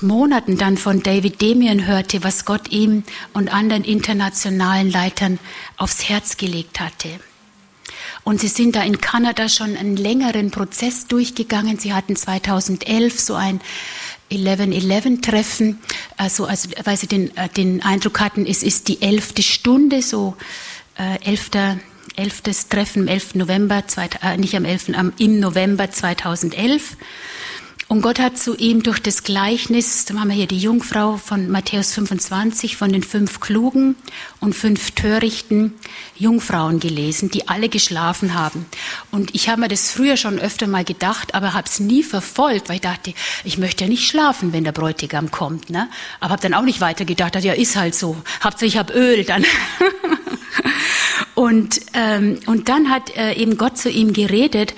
[0.00, 5.38] Monaten dann von David Demian hörte, was Gott ihm und anderen internationalen Leitern
[5.76, 7.08] aufs Herz gelegt hatte.
[8.22, 11.78] Und sie sind da in Kanada schon einen längeren Prozess durchgegangen.
[11.78, 13.60] Sie hatten 2011 so ein
[14.30, 15.80] 11-11-Treffen,
[16.16, 20.36] also, also, weil sie den, äh, den Eindruck hatten, es ist die elfte Stunde, so
[20.98, 21.78] äh, elfter,
[22.16, 23.34] elftes Treffen am 11.
[23.34, 26.96] November, zweit, äh, nicht am 11., am, im November 2011.
[27.86, 31.50] Und Gott hat zu ihm durch das Gleichnis, da haben wir hier die Jungfrau von
[31.50, 33.96] Matthäus 25, von den fünf klugen
[34.40, 35.74] und fünf törichten
[36.16, 38.64] Jungfrauen gelesen, die alle geschlafen haben.
[39.10, 42.70] Und ich habe mir das früher schon öfter mal gedacht, aber habe es nie verfolgt,
[42.70, 43.12] weil ich dachte,
[43.44, 45.68] ich möchte ja nicht schlafen, wenn der Bräutigam kommt.
[45.68, 45.88] Ne?
[46.20, 48.16] Aber habe dann auch nicht weiter gedacht, ja, ist halt so.
[48.42, 49.44] Hauptsache ich habe Öl dann.
[51.34, 54.74] und, ähm, und dann hat äh, eben Gott zu ihm geredet,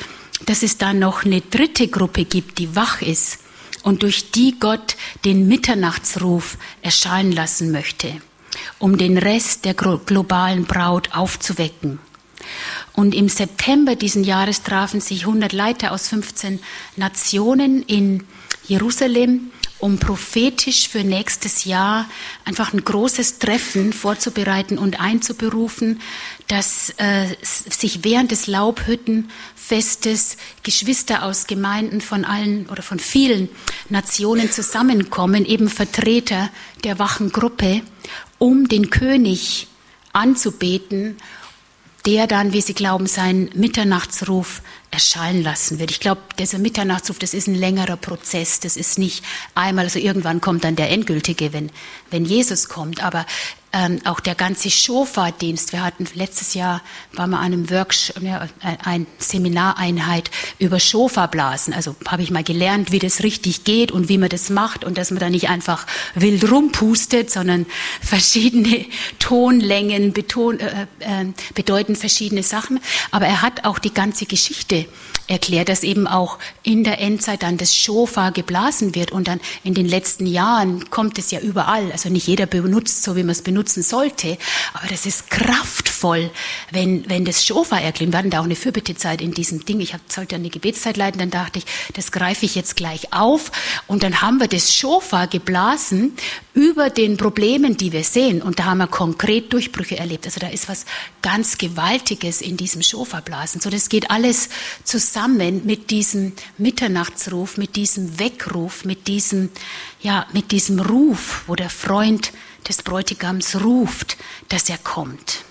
[0.47, 3.39] dass es da noch eine dritte Gruppe gibt, die wach ist
[3.83, 8.21] und durch die Gott den Mitternachtsruf erscheinen lassen möchte,
[8.79, 11.99] um den Rest der globalen Braut aufzuwecken.
[12.93, 16.61] Und im September diesen Jahres trafen sich 100 Leiter aus 15
[16.97, 18.25] Nationen in
[18.67, 22.09] Jerusalem um prophetisch für nächstes Jahr
[22.45, 26.01] einfach ein großes Treffen vorzubereiten und einzuberufen,
[26.49, 33.49] dass äh, sich während des Laubhüttenfestes Geschwister aus Gemeinden von allen oder von vielen
[33.89, 36.51] Nationen zusammenkommen, eben Vertreter
[36.85, 37.83] der wachen Gruppe,
[38.39, 39.67] um den König
[40.13, 41.17] anzubeten
[42.07, 45.91] der dann, wie Sie glauben, seinen Mitternachtsruf erschallen lassen wird.
[45.91, 48.61] Ich glaube, dieser Mitternachtsruf, das ist ein längerer Prozess.
[48.61, 49.25] Das ist nicht
[49.57, 51.71] einmal, also irgendwann kommt dann der endgültige, wenn,
[52.11, 53.03] wenn Jesus kommt.
[53.03, 53.27] Aber
[53.77, 55.73] ähm, auch der ganze Schofar-Dienst.
[55.73, 61.75] Wir hatten letztes Jahr, waren wir an einem Workshop, ja, ein Seminareinheit über Schofarblasen.
[61.75, 64.97] Also habe ich mal gelernt, wie das richtig geht und wie man das macht und
[64.97, 67.66] dass man da nicht einfach wild rumpustet, sondern
[68.01, 68.87] verschiedene
[69.19, 72.81] Tonlängen beton, äh, äh, bedeuten verschiedene Sachen.
[73.11, 74.87] Aber er hat auch die ganze Geschichte
[75.29, 79.75] erklärt, dass eben auch in der Endzeit dann das Schofar geblasen wird und dann in
[79.75, 81.91] den letzten Jahren kommt es ja überall.
[81.93, 84.39] Also nicht jeder benutzt so, wie man es benutzen sollte,
[84.73, 86.31] aber das ist kraftvoll,
[86.71, 88.12] wenn, wenn das Schofar erklingt.
[88.12, 89.81] Wir hatten da auch eine Fürbittezeit in diesem Ding.
[89.81, 93.51] Ich hab, sollte eine Gebetszeit leiten, dann dachte ich, das greife ich jetzt gleich auf
[93.87, 96.12] und dann haben wir das Schofar geblasen
[96.55, 100.27] über den Problemen, die wir sehen und da haben wir konkret Durchbrüche erlebt.
[100.27, 100.87] Also da ist was
[101.27, 103.61] ganz Gewaltiges in diesem Schofarblasen.
[103.61, 104.49] So, das geht alles
[104.85, 109.51] zusammen zusammen mit diesem Mitternachtsruf, mit diesem Weckruf, mit diesem,
[110.01, 112.33] ja, mit diesem Ruf, wo der Freund
[112.69, 114.17] des Bräutigams ruft,
[114.49, 115.45] dass er kommt.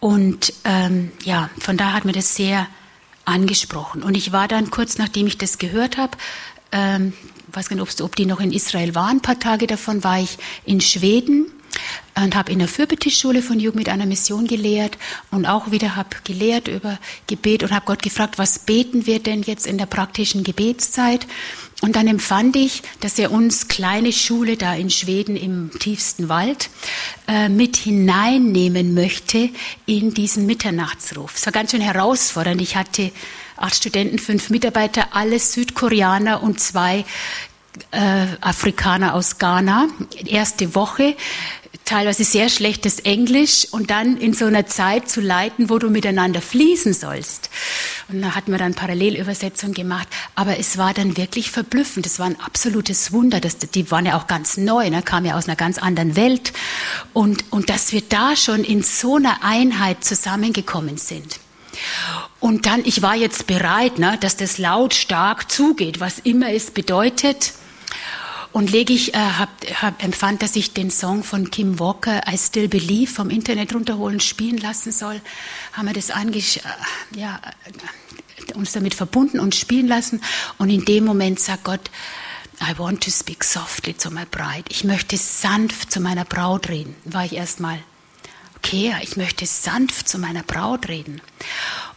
[0.00, 2.68] Und ähm, ja, von da hat mir das sehr
[3.24, 4.02] angesprochen.
[4.02, 6.16] Und ich war dann kurz nachdem ich das gehört habe,
[6.72, 7.12] ähm,
[7.48, 10.36] weiß gar nicht, ob die noch in Israel waren, ein paar Tage davon war ich
[10.64, 11.46] in Schweden
[12.14, 14.96] und habe in der Fürbittschule von Jugend mit einer Mission gelehrt
[15.30, 19.42] und auch wieder habe gelehrt über Gebet und habe Gott gefragt, was beten wir denn
[19.42, 21.26] jetzt in der praktischen Gebetszeit?
[21.82, 26.70] Und dann empfand ich, dass er uns kleine Schule da in Schweden im tiefsten Wald
[27.28, 29.50] äh, mit hineinnehmen möchte
[29.84, 31.34] in diesen Mitternachtsruf.
[31.36, 32.62] Es war ganz schön herausfordernd.
[32.62, 33.12] Ich hatte
[33.56, 37.04] acht Studenten, fünf Mitarbeiter, alles Südkoreaner und zwei
[37.90, 39.88] äh, Afrikaner aus Ghana.
[40.24, 41.14] Erste Woche
[41.86, 46.42] teilweise sehr schlechtes Englisch und dann in so einer Zeit zu leiten, wo du miteinander
[46.42, 47.48] fließen sollst.
[48.08, 52.04] Und da hatten wir dann Parallelübersetzung gemacht, aber es war dann wirklich verblüffend.
[52.04, 53.40] Es war ein absolutes Wunder.
[53.40, 56.52] Das, die waren ja auch ganz neu, ne, kamen ja aus einer ganz anderen Welt.
[57.14, 61.38] Und, und dass wir da schon in so einer Einheit zusammengekommen sind.
[62.40, 67.52] Und dann, ich war jetzt bereit, ne, dass das lautstark zugeht, was immer es bedeutet.
[68.56, 69.50] Und ich, äh, hab,
[69.82, 74.18] hab, empfand, dass ich den Song von Kim Walker, I Still Believe, vom Internet runterholen,
[74.18, 75.20] spielen lassen soll.
[75.74, 76.08] Haben wir das
[76.56, 76.60] äh,
[77.14, 80.22] ja, äh, uns damit verbunden und spielen lassen.
[80.56, 81.90] Und in dem Moment sagt Gott,
[82.62, 84.64] I want to speak softly to my bride.
[84.70, 86.96] Ich möchte sanft zu meiner Braut reden.
[87.04, 87.78] War ich erstmal
[88.66, 91.20] okay, ich möchte sanft zu meiner Braut reden.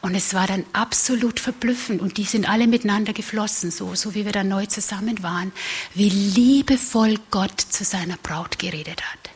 [0.01, 4.23] Und es war dann absolut verblüffend und die sind alle miteinander geflossen, so, so wie
[4.23, 5.51] wir dann neu zusammen waren,
[5.93, 9.29] wie liebevoll Gott zu seiner Braut geredet hat.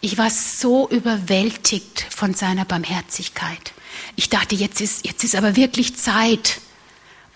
[0.00, 3.72] Ich war so überwältigt von seiner Barmherzigkeit.
[4.14, 6.60] Ich dachte, jetzt ist, jetzt ist aber wirklich Zeit.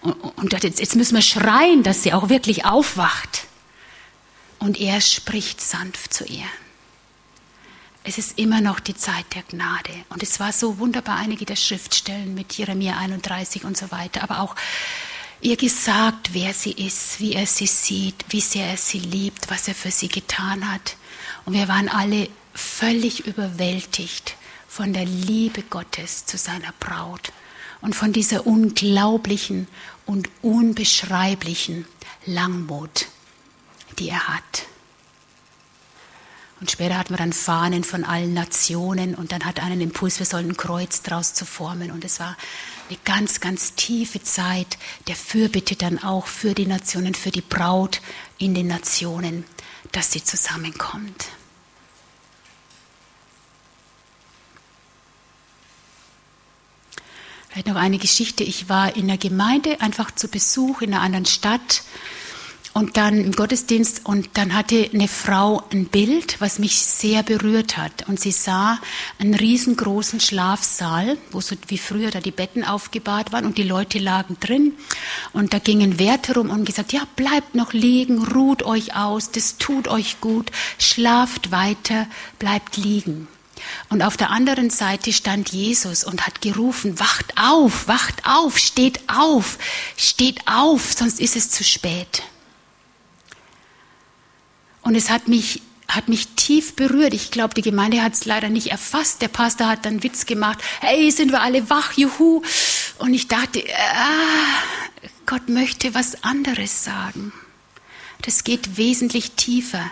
[0.00, 3.46] Und, und jetzt, jetzt müssen wir schreien, dass sie auch wirklich aufwacht.
[4.60, 6.46] Und er spricht sanft zu ihr
[8.04, 9.92] es ist immer noch die Zeit der Gnade.
[10.10, 14.40] Und es war so wunderbar, einige der Schriftstellen mit Jeremia 31 und so weiter, aber
[14.40, 14.54] auch
[15.40, 19.68] ihr gesagt, wer sie ist, wie er sie sieht, wie sehr er sie liebt, was
[19.68, 20.96] er für sie getan hat.
[21.46, 24.36] Und wir waren alle völlig überwältigt
[24.68, 27.32] von der Liebe Gottes zu seiner Braut
[27.80, 29.66] und von dieser unglaublichen
[30.04, 31.86] und unbeschreiblichen
[32.26, 33.06] Langmut,
[33.98, 34.66] die er hat.
[36.64, 40.18] Und später hatten wir dann Fahnen von allen Nationen und dann hat einer einen Impuls,
[40.18, 41.90] wir sollen ein Kreuz draus zu formen.
[41.90, 42.38] Und es war
[42.88, 48.00] eine ganz, ganz tiefe Zeit der Fürbitte dann auch für die Nationen, für die Braut
[48.38, 49.44] in den Nationen,
[49.92, 51.26] dass sie zusammenkommt.
[57.50, 58.42] Vielleicht noch eine Geschichte.
[58.42, 61.82] Ich war in der Gemeinde einfach zu Besuch in einer anderen Stadt
[62.74, 67.76] und dann im Gottesdienst und dann hatte eine Frau ein Bild, was mich sehr berührt
[67.76, 68.08] hat.
[68.08, 68.80] Und sie sah
[69.20, 74.00] einen riesengroßen Schlafsaal, wo so wie früher da die Betten aufgebahrt waren und die Leute
[74.00, 74.72] lagen drin.
[75.32, 79.56] Und da gingen Wärter rum und gesagt, ja, bleibt noch liegen, ruht euch aus, das
[79.58, 82.08] tut euch gut, schlaft weiter,
[82.40, 83.28] bleibt liegen.
[83.88, 88.98] Und auf der anderen Seite stand Jesus und hat gerufen, wacht auf, wacht auf, steht
[89.08, 89.58] auf,
[89.96, 92.24] steht auf, sonst ist es zu spät.
[94.84, 97.14] Und es hat mich, hat mich tief berührt.
[97.14, 99.20] Ich glaube, die Gemeinde hat es leider nicht erfasst.
[99.22, 102.42] Der Pastor hat dann Witz gemacht, hey, sind wir alle wach, juhu.
[102.98, 103.64] Und ich dachte,
[103.94, 104.62] ah,
[105.26, 107.32] Gott möchte was anderes sagen.
[108.22, 109.90] Das geht wesentlich tiefer.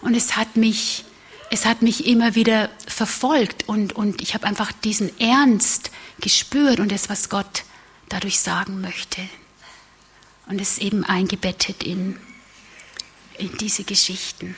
[0.00, 1.04] Und es hat mich
[1.50, 6.92] es hat mich immer wieder verfolgt und, und ich habe einfach diesen Ernst gespürt und
[6.92, 7.64] das, was Gott
[8.08, 9.22] dadurch sagen möchte.
[10.46, 12.18] Und es eben eingebettet in,
[13.38, 14.56] in diese Geschichten.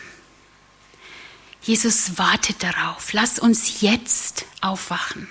[1.62, 3.12] Jesus wartet darauf.
[3.12, 5.28] Lass uns jetzt aufwachen.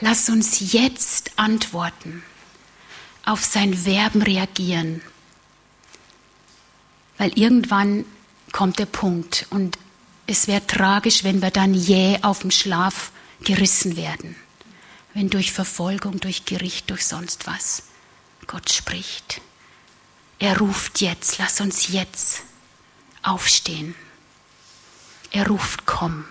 [0.00, 2.22] Lass uns jetzt antworten,
[3.24, 5.02] auf sein Verben reagieren.
[7.18, 8.06] Weil irgendwann
[8.50, 9.78] kommt der Punkt und
[10.26, 14.36] es wäre tragisch, wenn wir dann jäh auf dem Schlaf gerissen werden,
[15.12, 17.82] wenn durch Verfolgung, durch Gericht, durch sonst was
[18.46, 19.42] Gott spricht.
[20.40, 22.42] Er ruft jetzt, lass uns jetzt
[23.22, 23.94] aufstehen.
[25.30, 26.24] Er ruft, komm.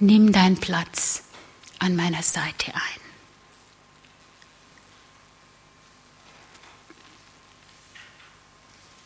[0.00, 1.22] Nimm deinen Platz
[1.78, 3.05] an meiner Seite ein.